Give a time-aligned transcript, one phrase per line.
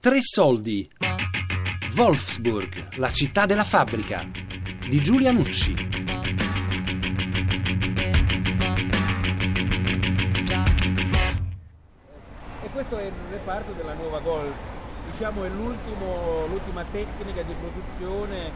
[0.00, 0.90] Tre soldi.
[1.94, 4.26] Wolfsburg, la città della fabbrica.
[4.88, 5.74] Di Giulia Nucci.
[12.62, 14.54] E questo è il reparto della nuova Golf.
[15.10, 18.50] Diciamo è l'ultimo- l'ultima tecnica di produzione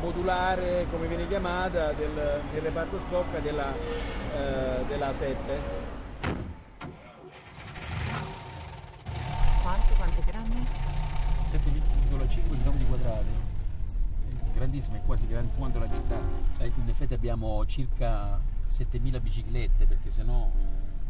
[0.00, 5.36] modulare, come viene chiamata, del, del reparto scocca della, eh, della 7.
[9.62, 9.94] Quanto?
[9.94, 10.77] Quanti grammi?
[12.28, 13.34] 7,5 km quadrati.
[14.28, 16.16] È Grandissima, è quasi grande quanto la città.
[16.60, 20.48] Eh, In effetti abbiamo circa 7000 biciclette perché sennò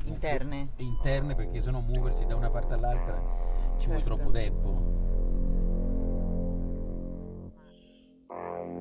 [0.05, 0.69] eh, Interne?
[0.77, 3.15] interne perché sennò muoversi da una parte all'altra
[3.79, 4.15] ci vuole Certo.
[4.15, 4.97] troppo tempo.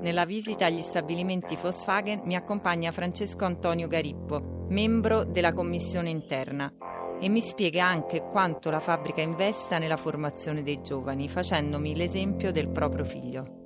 [0.01, 6.71] Nella visita agli stabilimenti Volkswagen mi accompagna Francesco Antonio Garippo, membro della commissione interna,
[7.19, 12.69] e mi spiega anche quanto la fabbrica investa nella formazione dei giovani, facendomi l'esempio del
[12.69, 13.65] proprio figlio.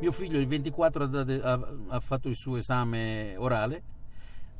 [0.00, 3.82] Mio figlio il 24 ha, ha fatto il suo esame orale,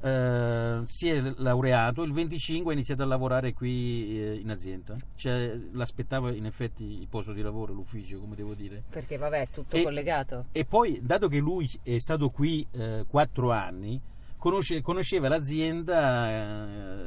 [0.02, 4.96] eh, si è laureato, il 25 ha iniziato a lavorare qui eh, in azienda.
[5.14, 8.82] Cioè, l'aspettava in effetti il posto di lavoro, l'ufficio, come devo dire.
[8.88, 10.46] Perché vabbè, è tutto E- collegato.
[10.52, 14.00] E poi, dato che lui è stato qui eh, quattro anni,
[14.38, 16.30] conosce- conosceva l'azienda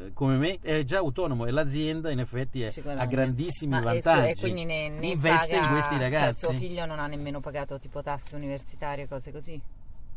[0.05, 3.83] eh, come me, è già autonomo e l'azienda in effetti è- ha grandissimi Ma, eh,
[3.83, 4.29] vantaggi.
[4.29, 6.45] E quindi ne, ne Investe paga- in questi ragazzi.
[6.45, 9.59] Cioè, suo figlio non ha nemmeno pagato tipo tasse universitarie, cose così.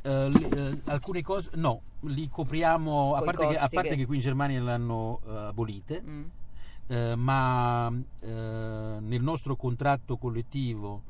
[0.03, 4.07] Eh, li- eh, alcune cose no, li copriamo, a parte, che, a parte che- che
[4.07, 6.25] qui in Germania l'hanno eh, abolite, Mm.
[7.17, 7.89] ma
[8.21, 11.03] nel nostro contratto collettivo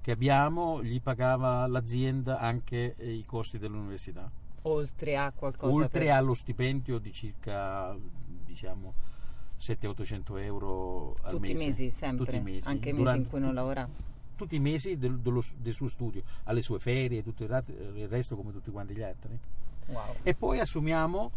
[0.00, 4.30] che abbiamo gli pagava l'azienda anche i costi dell'università.
[4.62, 7.96] Oltre a qualcosa oltre per- allo stipendio di circa
[8.44, 8.92] diciamo
[9.58, 13.22] 700-800 euro al tutti mese i mesi, sempre, tutti i mesi anche i mesi durante-
[13.22, 13.88] in cui non lavora.
[14.36, 18.06] Tutti i mesi del, dello- del suo studio alle sue ferie tutto il, rat- il
[18.08, 19.38] resto come tutti quanti gli altri
[19.88, 20.16] Wow.
[20.24, 21.30] e poi assumiamo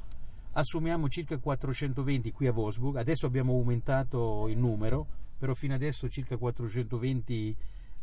[0.53, 5.05] assumiamo circa 420 qui a Wolfsburg adesso abbiamo aumentato il numero
[5.37, 7.55] però fino adesso circa 420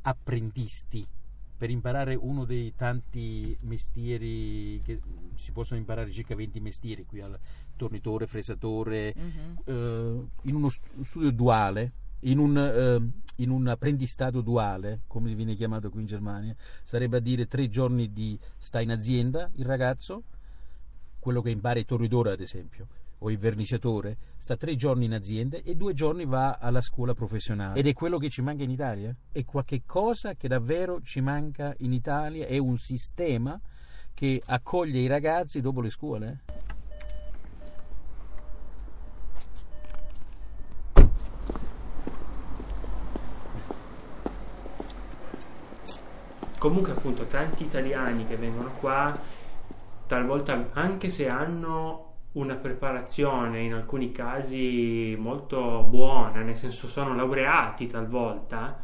[0.03, 1.05] apprendisti
[1.59, 5.01] per imparare uno dei tanti mestieri che
[5.35, 7.37] si possono imparare circa 20 mestieri qui al
[7.77, 9.59] tornitore, fresatore, Mhm.
[9.65, 15.55] eh, in uno st- studio duale, in un, eh, in un apprendistato duale, come viene
[15.55, 20.23] chiamato qui in Germania, sarebbe a dire tre giorni di sta in azienda il ragazzo,
[21.19, 22.87] quello che impara il tornitore ad esempio,
[23.19, 27.79] o il verniciatore, sta tre giorni in azienda e due giorni va alla scuola professionale.
[27.79, 29.15] Ed è quello che ci manca in Italia?
[29.33, 32.47] È qualche cosa che davvero ci manca in Italia?
[32.47, 33.61] È un sistema
[34.15, 36.41] che accoglie i ragazzi dopo le scuole?
[46.59, 49.19] Comunque appunto tanti italiani che vengono qua
[50.07, 57.87] talvolta anche se hanno una preparazione in alcuni casi molto buona nel senso sono laureati
[57.87, 58.79] talvolta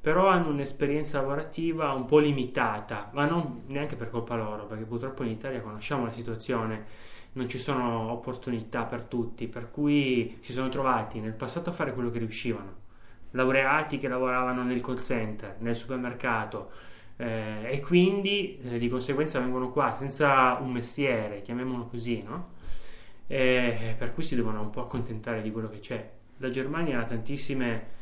[0.00, 5.22] però hanno un'esperienza lavorativa un po' limitata ma non neanche per colpa loro perché purtroppo
[5.22, 6.84] in Italia conosciamo la situazione
[7.32, 11.92] non ci sono opportunità per tutti per cui si sono trovati nel passato a fare
[11.92, 12.86] quello che riuscivano.
[13.32, 16.70] Laureati che lavoravano nel call center nel supermercato
[17.20, 22.56] eh, e quindi eh, di conseguenza vengono qua senza un mestiere, chiamiamolo così, no?
[23.26, 26.10] E per cui si devono un po' accontentare di quello che c'è.
[26.38, 27.96] La Germania ha tantissime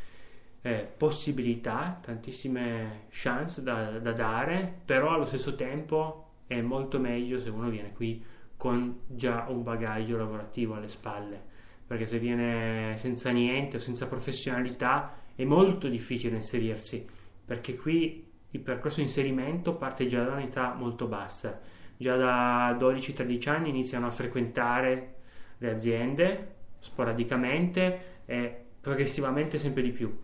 [0.61, 7.49] eh, possibilità, tantissime chance da, da dare, però allo stesso tempo è molto meglio se
[7.49, 8.23] uno viene qui
[8.57, 11.43] con già un bagaglio lavorativo alle spalle,
[11.87, 17.07] perché se viene senza niente o senza professionalità è molto difficile inserirsi,
[17.45, 21.61] perché qui il percorso di inserimento parte già da un'età molto bassa,
[21.97, 25.15] già da 12-13 anni iniziano a frequentare
[25.59, 30.19] le aziende sporadicamente e progressivamente sempre di più.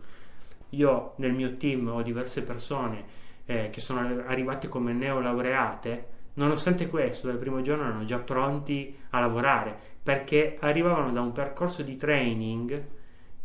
[0.69, 3.03] Io nel mio team ho diverse persone
[3.45, 9.19] eh, che sono arrivate come neolaureate, nonostante questo dal primo giorno erano già pronti a
[9.19, 12.87] lavorare perché arrivavano da un percorso di training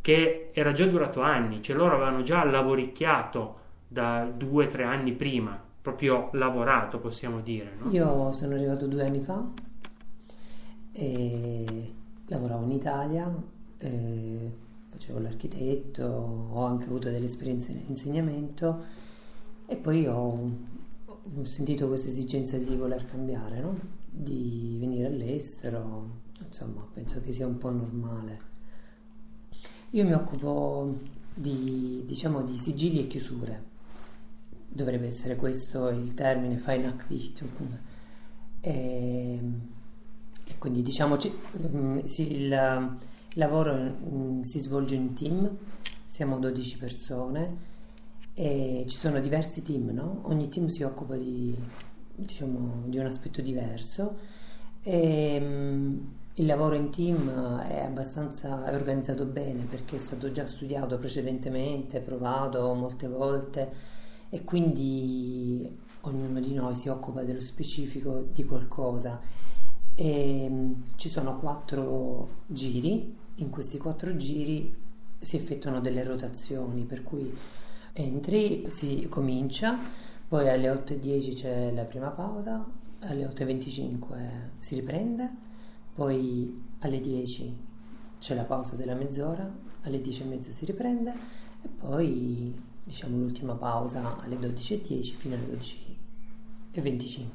[0.00, 5.12] che era già durato anni, cioè loro avevano già lavoricchiato da due o tre anni
[5.12, 7.72] prima, proprio lavorato possiamo dire.
[7.80, 7.90] No?
[7.90, 9.44] Io sono arrivato due anni fa
[10.92, 11.94] e
[12.26, 13.34] lavoravo in Italia,
[14.88, 18.84] facevo l'architetto, ho anche avuto delle esperienze nell'insegnamento
[19.66, 20.50] e poi ho,
[21.04, 23.78] ho sentito questa esigenza di voler cambiare, no?
[24.10, 26.10] di venire all'estero,
[26.44, 28.56] insomma, penso che sia un po' normale.
[29.92, 30.96] Io mi occupo
[31.34, 33.67] di, diciamo, di sigilli e chiusure.
[34.78, 37.80] Dovrebbe essere questo il termine Feinakdichtung.
[38.60, 39.40] E,
[40.44, 42.98] e quindi diciamo mm, il, il
[43.34, 45.50] lavoro mm, si svolge in team,
[46.06, 47.56] siamo 12 persone
[48.34, 50.20] e ci sono diversi team, no?
[50.26, 51.56] ogni team si occupa di,
[52.14, 54.16] diciamo, di un aspetto diverso
[54.84, 55.98] e mm,
[56.34, 61.98] il lavoro in team è abbastanza è organizzato bene perché è stato già studiato precedentemente,
[61.98, 63.96] provato molte volte
[64.30, 69.20] e quindi ognuno di noi si occupa dello specifico di qualcosa.
[69.94, 74.74] E, mm, ci sono quattro giri, in questi quattro giri
[75.18, 77.36] si effettuano delle rotazioni, per cui
[77.92, 79.78] entri, si comincia,
[80.28, 82.64] poi alle 8.10 c'è la prima pausa,
[83.00, 84.16] alle 8.25
[84.58, 85.46] si riprende
[85.98, 87.56] poi alle 10
[88.20, 89.52] c'è la pausa della mezz'ora,
[89.82, 91.12] alle 10 e mezzo si riprende
[91.60, 92.54] e poi
[92.88, 95.44] diciamo l'ultima pausa alle 12.10 fino alle
[96.72, 97.26] 12.25.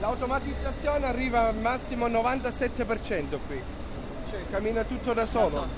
[0.00, 3.62] L'automatizzazione arriva al massimo 97% qui,
[4.28, 5.68] cioè cammina tutto da solo.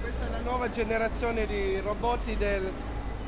[0.00, 2.70] Questa è la nuova generazione di robot del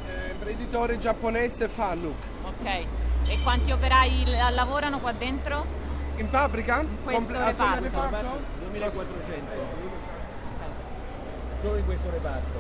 [0.07, 2.15] eh, imprenditore giapponese Fanuc.
[2.45, 2.87] Ok,
[3.29, 5.65] e quanti operai lavorano qua dentro?
[6.17, 6.81] In fabbrica?
[6.81, 7.83] In questo Comple- reparto?
[7.83, 8.41] reparto?
[8.71, 9.53] 2400.
[11.61, 12.59] Solo in questo reparto.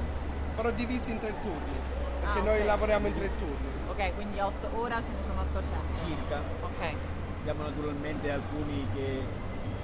[0.55, 1.73] Però divisi in tre turni,
[2.21, 2.43] perché ah, okay.
[2.43, 3.67] noi lavoriamo in tre turni.
[3.91, 5.97] Ok, quindi otto, ora ce ne sono 800.
[5.97, 6.43] Circa.
[6.63, 6.95] Ok.
[7.41, 9.23] Abbiamo naturalmente alcuni che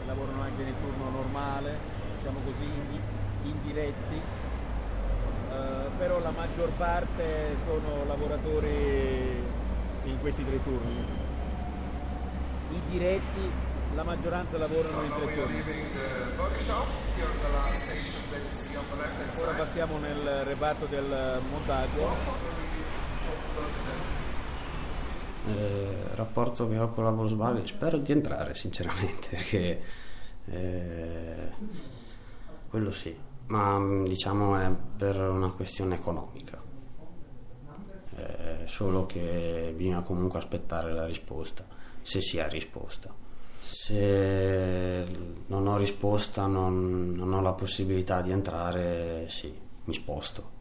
[0.06, 1.78] lavorano anche nel turno normale,
[2.16, 2.68] diciamo così,
[3.44, 4.20] indiretti,
[5.50, 9.42] eh, però la maggior parte sono lavoratori
[10.04, 11.04] in questi tre turni.
[12.72, 13.50] I diretti,
[13.94, 15.62] la maggioranza lavorano in tre turni.
[19.40, 22.52] Ora passiamo nel reparto del montaggio.
[25.46, 29.82] Eh, rapporto che ho con la Volkswagen spero di entrare sinceramente perché
[30.46, 31.50] eh,
[32.70, 33.14] quello sì
[33.46, 36.60] ma mm, diciamo è per una questione economica.
[38.64, 41.66] È solo che bisogna comunque aspettare la risposta,
[42.00, 43.14] se si ha risposta.
[43.60, 45.06] Se
[45.46, 49.52] non ho risposta, non, non ho la possibilità di entrare, sì,
[49.84, 50.52] mi sposto.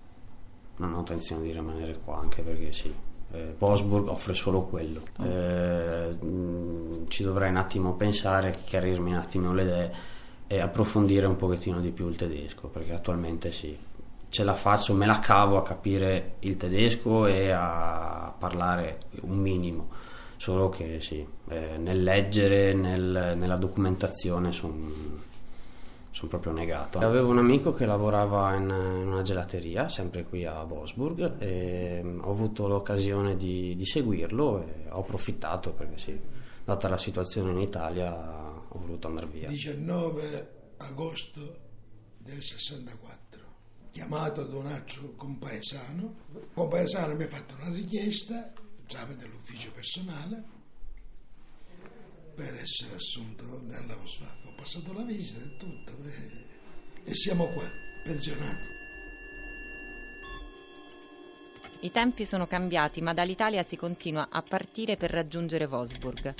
[0.77, 2.93] Non ho intenzione di rimanere qua, anche perché sì,
[3.31, 5.01] eh, Wolfsburg offre solo quello.
[5.21, 9.93] Eh, mm, ci dovrei un attimo pensare, chiarirmi un attimo le idee
[10.47, 13.77] e approfondire un pochettino di più il tedesco, perché attualmente sì,
[14.33, 19.89] ce la faccio, me la cavo a capire il tedesco e a parlare un minimo,
[20.37, 25.21] solo che sì, eh, nel leggere, nel, nella documentazione sono
[26.09, 26.97] son proprio negato.
[26.97, 32.21] Avevo un amico che lavorava in, in una gelateria, sempre qui a Wolfsburg, e mm,
[32.23, 36.19] ho avuto l'occasione di, di seguirlo e ho approfittato perché sì,
[36.65, 39.47] data la situazione in Italia ho voluto andare via.
[39.47, 41.57] 19 agosto
[42.17, 43.22] del 64
[43.93, 46.15] chiamato altro compaesano.
[46.53, 48.51] Compaesano mi ha fatto una richiesta
[48.87, 50.43] tramite l'ufficio personale
[52.35, 54.47] per essere assunto nella Volkswagen.
[54.47, 57.69] Ho passato la visita e tutto e, e siamo qua,
[58.03, 58.81] pensionati.
[61.81, 66.33] I tempi sono cambiati, ma dall'Italia si continua a partire per raggiungere Wolfsburg.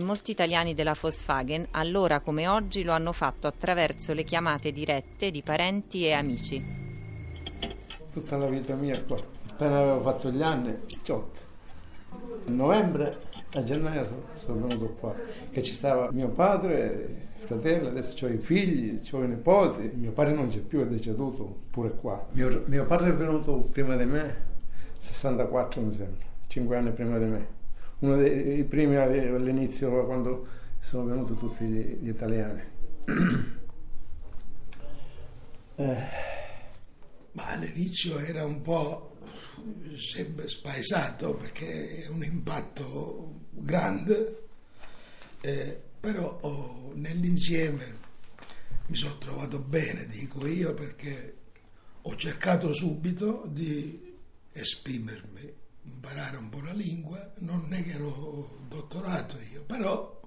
[0.00, 5.42] Molti italiani della Volkswagen, allora come oggi, lo hanno fatto attraverso le chiamate dirette di
[5.42, 6.58] parenti e amici.
[8.10, 11.38] Tutta la vita mia qua, appena avevo fatto gli anni, 18.
[12.12, 13.18] A novembre,
[13.52, 15.14] a gennaio sono venuto qua,
[15.52, 20.32] che ci stava mio padre, fratello, adesso ho i figli, ho i nipoti, mio padre
[20.32, 22.26] non c'è più, è deceduto pure qua.
[22.30, 24.34] Mio, mio padre è venuto prima di me,
[24.96, 27.58] 64 mi sembra, 5 anni prima di me
[28.00, 30.46] uno dei primi all'inizio quando
[30.78, 32.62] sono venuti tutti gli, gli italiani.
[35.76, 36.28] eh.
[37.32, 39.18] Ma all'inizio era un po'
[39.96, 44.46] sempre spaesato perché è un impatto grande,
[45.42, 47.98] eh, però oh, nell'insieme
[48.86, 51.36] mi sono trovato bene, dico io, perché
[52.02, 54.16] ho cercato subito di
[54.52, 60.20] esprimermi imparare un po' la lingua, non è che ero dottorato io, però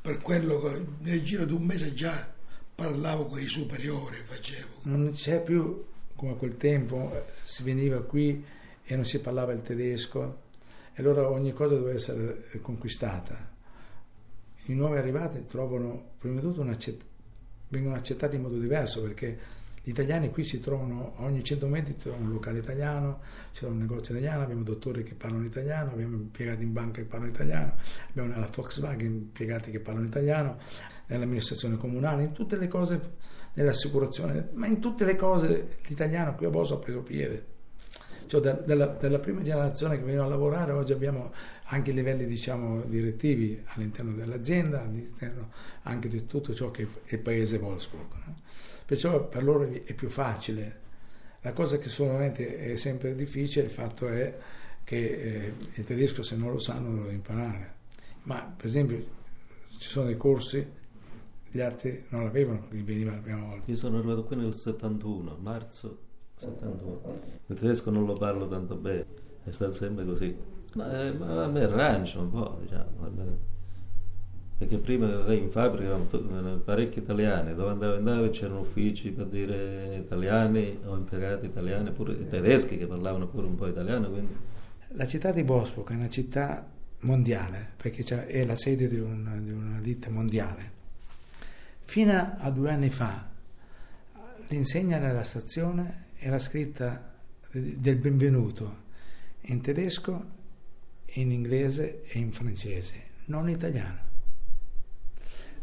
[0.00, 2.32] per quello che nel giro di un mese già
[2.74, 4.74] parlavo con i superiori, facevo.
[4.82, 5.84] Non c'è più
[6.14, 8.44] come a quel tempo, si veniva qui
[8.84, 10.44] e non si parlava il tedesco
[10.94, 13.54] e allora ogni cosa doveva essere conquistata.
[14.66, 17.02] I nuovi arrivati trovano, prima di tutto, accett-
[17.68, 19.38] vengono accettati in modo diverso perché
[19.86, 23.20] gli italiani qui si trovano, ogni 100 metri trovano un locale italiano,
[23.52, 27.30] c'è un negozio italiano, abbiamo dottori che parlano italiano, abbiamo impiegati in banca che parlano
[27.30, 27.74] italiano,
[28.10, 30.58] abbiamo nella Volkswagen impiegati che parlano italiano,
[31.06, 33.00] nell'amministrazione comunale, in tutte le cose,
[33.52, 37.54] nell'assicurazione, ma in tutte le cose l'italiano qui a Boso ha preso piede.
[38.26, 41.32] Cioè, da, dalla, dalla, prima generazione che veniva a lavorare, oggi abbiamo
[41.66, 45.50] anche livelli diciamo, direttivi all'interno dell'azienda, all'interno
[45.82, 48.08] anche di tutto ciò che è il paese Wolfsburg.
[48.24, 48.34] No?
[48.86, 50.84] Perciò per loro è più facile.
[51.40, 54.36] La cosa che solamente è sempre difficile, il fatto è
[54.84, 57.74] che eh, il tedesco se non lo sanno lo devono imparare.
[58.22, 59.04] Ma per esempio
[59.76, 60.64] ci sono dei corsi,
[61.50, 63.70] gli altri non l'avevano, gli veniva la prima volta.
[63.70, 65.98] Io sono arrivato qui nel 71, marzo
[66.36, 67.00] 71.
[67.46, 69.04] Il tedesco non lo parlo tanto bene,
[69.42, 70.26] è stato sempre così.
[70.26, 73.55] Eh, ma a me arrancio un po', diciamo
[74.58, 80.78] perché prima in fabbrica avevamo parecchi italiani, dove andavo andavo c'erano uffici per dire italiani
[80.86, 84.08] o impiegati italiani, pure tedeschi che parlavano pure un po' italiano.
[84.08, 84.34] Quindi.
[84.92, 86.66] La città di Bospo è una città
[87.00, 90.72] mondiale, perché è la sede di una, di una ditta mondiale.
[91.84, 93.28] Fino a due anni fa
[94.48, 97.12] l'insegna nella stazione era scritta
[97.50, 98.84] del benvenuto
[99.42, 100.24] in tedesco,
[101.12, 104.05] in inglese e in francese, non italiano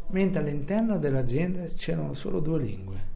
[0.08, 3.12] mentre all'interno dell'azienda c'erano solo due lingue,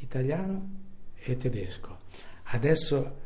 [0.00, 0.68] italiano
[1.14, 1.98] e tedesco.
[2.44, 3.20] Adesso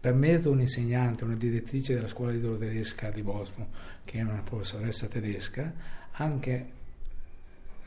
[0.00, 3.68] per merito un insegnante, una direttrice della scuola idro tedesca di Bosmo,
[4.04, 5.74] che è una professoressa tedesca,
[6.12, 6.78] anche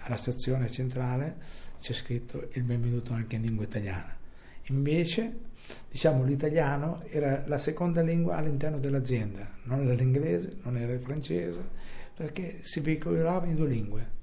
[0.04, 1.38] alla stazione centrale
[1.80, 4.16] c'è scritto il benvenuto anche in lingua italiana.
[4.68, 5.40] Invece,
[5.90, 11.62] diciamo, l'italiano era la seconda lingua all'interno dell'azienda, non era l'inglese, non era il francese,
[12.16, 14.22] perché si veicolava in due lingue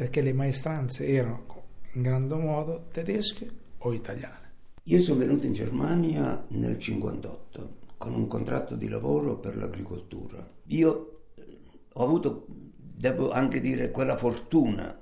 [0.00, 1.44] perché le maestranze erano
[1.92, 4.52] in grande modo tedesche o italiane.
[4.84, 10.42] Io sono venuto in Germania nel 1958 con un contratto di lavoro per l'agricoltura.
[10.68, 11.58] Io eh,
[11.92, 14.98] ho avuto, devo anche dire, quella fortuna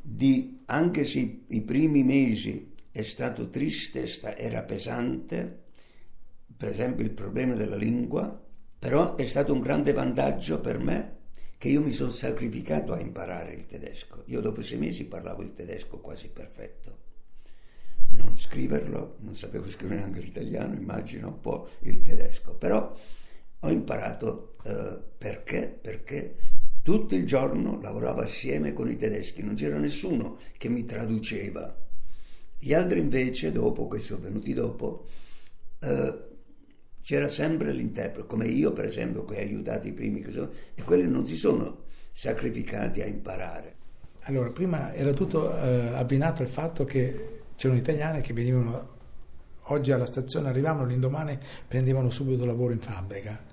[0.00, 5.66] di, anche se i primi mesi è stato triste, era pesante,
[6.56, 8.42] per esempio il problema della lingua,
[8.76, 11.20] però è stato un grande vantaggio per me
[11.62, 14.24] che io mi sono sacrificato a imparare il tedesco.
[14.26, 16.98] Io dopo sei mesi parlavo il tedesco quasi perfetto.
[18.16, 22.92] Non scriverlo, non sapevo scrivere neanche l'italiano, immagino un po' il tedesco, però
[23.60, 25.68] ho imparato eh, perché?
[25.80, 26.34] Perché
[26.82, 31.72] tutto il giorno lavoravo assieme con i tedeschi, non c'era nessuno che mi traduceva.
[32.58, 35.06] Gli altri invece, dopo, che sono venuti dopo,
[35.78, 36.30] eh,
[37.02, 41.26] c'era sempre l'interprete, come io per esempio che ho aiutato i primi, e quelli non
[41.26, 43.74] si sono sacrificati a imparare.
[44.26, 48.90] Allora, prima era tutto eh, abbinato al fatto che c'erano italiani che venivano
[49.66, 53.50] oggi alla stazione, arrivavano l'indomani, prendevano subito lavoro in fabbrica.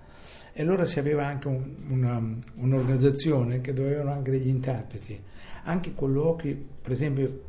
[0.54, 2.22] E allora si aveva anche un, una,
[2.56, 5.20] un'organizzazione che dovevano anche degli interpreti,
[5.64, 7.48] anche colloqui, per esempio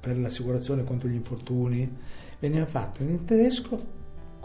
[0.00, 1.96] per l'assicurazione contro gli infortuni,
[2.38, 3.96] veniva fatto in tedesco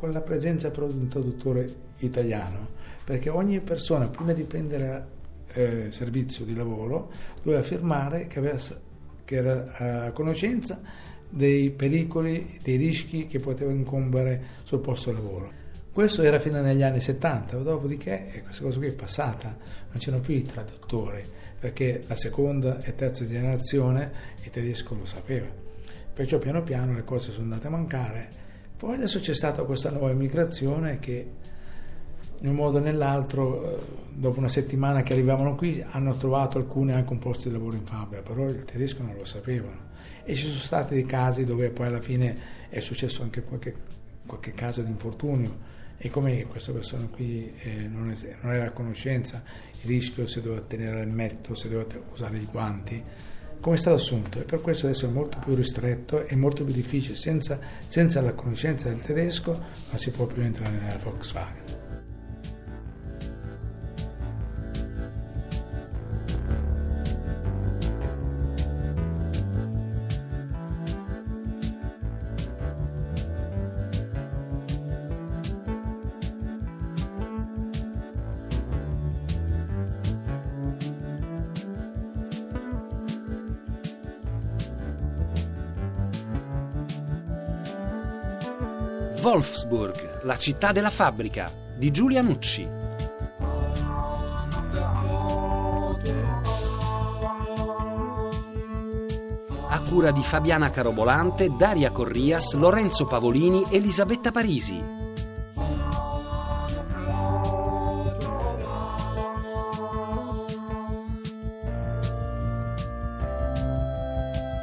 [0.04, 2.68] con la presenza però di un traduttore italiano,
[3.06, 5.08] perché ogni persona prima di prendere
[5.54, 7.10] eh, servizio di lavoro
[7.42, 8.58] doveva firmare che, aveva,
[9.24, 10.82] che era a conoscenza
[11.30, 15.52] dei pericoli, dei rischi che potevano incombere sul posto di lavoro.
[15.94, 19.56] Questo era fino agli anni 70, dopodiché eh, questa cosa qui è passata,
[19.90, 21.24] non c'erano più i traduttori,
[21.58, 24.12] perché la seconda e terza generazione
[24.44, 25.48] il tedesco lo sapeva.
[26.14, 28.42] Perciò piano piano le cose sono andate a mancare
[28.84, 31.26] poi adesso c'è stata questa nuova immigrazione che
[32.42, 36.92] in un modo o nell'altro, eh, dopo una settimana che arrivavano qui, hanno trovato alcuni
[36.92, 39.92] anche un posto di lavoro in fabbrica, però il tedesco non lo sapevano.
[40.26, 42.36] E ci sono stati dei casi dove poi alla fine
[42.68, 43.74] è successo anche qualche,
[44.26, 45.58] qualche caso di infortunio
[45.98, 49.42] e come questa persona qui eh, non, è, non, era a conoscenza,
[49.84, 53.02] il rischio se doveva tenere il metto, se doveva usare i guanti
[53.64, 56.74] come è stato assunto e per questo adesso è molto più ristretto e molto più
[56.74, 61.63] difficile, senza, senza la conoscenza del tedesco non si può più entrare nella Volkswagen.
[89.24, 92.68] Wolfsburg, la città della fabbrica di Giulia Nucci.
[99.70, 104.84] A cura di Fabiana Carobolante, Daria Corrias, Lorenzo Pavolini, Elisabetta Parisi.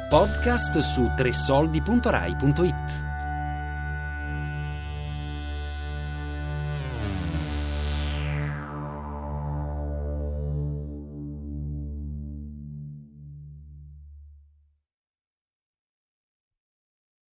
[0.07, 3.10] Podcast su tresoldi.rai.it